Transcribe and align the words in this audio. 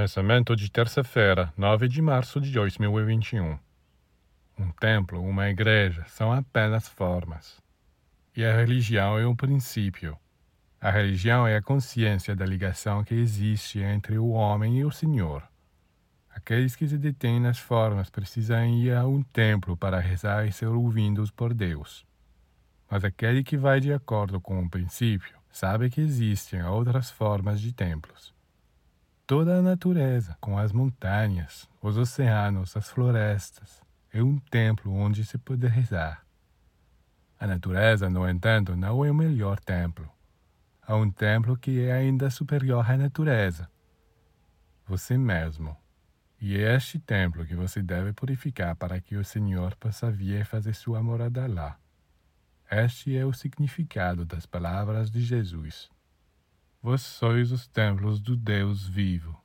Pensamento 0.00 0.56
de 0.56 0.70
terça-feira, 0.70 1.52
9 1.58 1.86
de 1.86 2.00
março 2.00 2.40
de 2.40 2.50
2021. 2.52 3.58
Um 4.58 4.70
templo, 4.70 5.22
uma 5.22 5.50
igreja, 5.50 6.06
são 6.08 6.32
apenas 6.32 6.88
formas. 6.88 7.60
E 8.34 8.42
a 8.42 8.56
religião 8.56 9.18
é 9.18 9.26
um 9.26 9.36
princípio. 9.36 10.16
A 10.80 10.90
religião 10.90 11.46
é 11.46 11.54
a 11.54 11.60
consciência 11.60 12.34
da 12.34 12.46
ligação 12.46 13.04
que 13.04 13.14
existe 13.14 13.80
entre 13.80 14.16
o 14.16 14.30
homem 14.30 14.78
e 14.78 14.86
o 14.86 14.90
Senhor. 14.90 15.42
Aqueles 16.30 16.74
que 16.74 16.88
se 16.88 16.96
detêm 16.96 17.38
nas 17.38 17.58
formas 17.58 18.08
precisam 18.08 18.64
ir 18.64 18.96
a 18.96 19.06
um 19.06 19.22
templo 19.22 19.76
para 19.76 20.00
rezar 20.00 20.46
e 20.46 20.52
ser 20.52 20.68
ouvidos 20.68 21.30
por 21.30 21.52
Deus. 21.52 22.06
Mas 22.90 23.04
aquele 23.04 23.44
que 23.44 23.58
vai 23.58 23.80
de 23.80 23.92
acordo 23.92 24.40
com 24.40 24.62
o 24.62 24.70
princípio 24.70 25.36
sabe 25.50 25.90
que 25.90 26.00
existem 26.00 26.62
outras 26.62 27.10
formas 27.10 27.60
de 27.60 27.74
templos 27.74 28.39
toda 29.30 29.58
a 29.58 29.62
natureza, 29.62 30.36
com 30.40 30.58
as 30.58 30.72
montanhas, 30.72 31.68
os 31.80 31.96
oceanos, 31.96 32.76
as 32.76 32.90
florestas, 32.90 33.80
é 34.12 34.20
um 34.20 34.36
templo 34.36 34.92
onde 34.92 35.24
se 35.24 35.38
pode 35.38 35.68
rezar. 35.68 36.26
A 37.38 37.46
natureza, 37.46 38.10
no 38.10 38.28
entanto, 38.28 38.74
não 38.74 39.04
é 39.04 39.10
o 39.12 39.14
melhor 39.14 39.60
templo. 39.60 40.10
Há 40.82 40.96
um 40.96 41.08
templo 41.08 41.56
que 41.56 41.80
é 41.80 41.92
ainda 41.92 42.28
superior 42.28 42.90
à 42.90 42.96
natureza. 42.96 43.70
Você 44.84 45.16
mesmo. 45.16 45.76
E 46.40 46.58
é 46.58 46.74
este 46.74 46.98
templo 46.98 47.46
que 47.46 47.54
você 47.54 47.80
deve 47.80 48.12
purificar 48.12 48.74
para 48.74 49.00
que 49.00 49.14
o 49.14 49.24
Senhor 49.24 49.76
possa 49.76 50.10
vir 50.10 50.44
fazer 50.44 50.74
sua 50.74 51.04
morada 51.04 51.46
lá. 51.46 51.78
Este 52.68 53.16
é 53.16 53.24
o 53.24 53.32
significado 53.32 54.24
das 54.24 54.44
palavras 54.44 55.08
de 55.08 55.20
Jesus. 55.20 55.88
Vós 56.82 57.02
sois 57.02 57.52
os 57.52 57.66
templos 57.66 58.20
do 58.20 58.34
Deus 58.34 58.88
vivo. 58.88 59.39